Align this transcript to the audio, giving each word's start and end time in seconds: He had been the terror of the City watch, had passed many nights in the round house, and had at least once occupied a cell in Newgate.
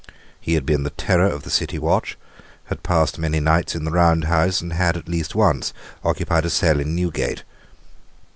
He 0.39 0.55
had 0.55 0.65
been 0.65 0.81
the 0.81 0.89
terror 0.89 1.27
of 1.27 1.43
the 1.43 1.51
City 1.51 1.77
watch, 1.77 2.17
had 2.73 2.81
passed 2.81 3.19
many 3.19 3.39
nights 3.39 3.75
in 3.75 3.85
the 3.85 3.91
round 3.91 4.23
house, 4.23 4.59
and 4.59 4.73
had 4.73 4.97
at 4.97 5.07
least 5.07 5.35
once 5.35 5.73
occupied 6.03 6.45
a 6.45 6.49
cell 6.49 6.79
in 6.79 6.95
Newgate. 6.95 7.43